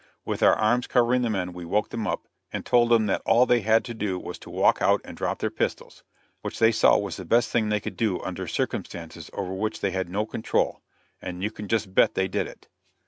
With 0.25 0.41
our 0.41 0.55
arms 0.55 0.87
covering 0.87 1.21
the 1.21 1.29
men, 1.29 1.53
we 1.53 1.63
woke 1.63 1.89
them 1.89 2.07
up, 2.07 2.27
and 2.51 2.65
told 2.65 2.89
them 2.89 3.05
that 3.05 3.21
all 3.23 3.45
they 3.45 3.61
had 3.61 3.85
to 3.85 3.93
do 3.93 4.17
was 4.17 4.39
to 4.39 4.49
walk 4.49 4.81
out 4.81 4.99
and 5.05 5.15
drop 5.15 5.37
their 5.37 5.51
pistols 5.51 6.03
which 6.41 6.57
they 6.57 6.71
saw 6.71 6.97
was 6.97 7.17
the 7.17 7.23
best 7.23 7.51
thing 7.51 7.69
they 7.69 7.79
could 7.79 7.97
do 7.97 8.19
under 8.23 8.47
circumstances 8.47 9.29
over 9.31 9.53
which 9.53 9.79
they 9.81 9.91
had 9.91 10.09
no 10.09 10.25
control 10.25 10.81
and 11.21 11.43
you 11.43 11.51
can 11.51 11.67
just 11.67 11.93
bet 11.93 12.15
they 12.15 12.27
did 12.27 12.47
it." 12.47 12.67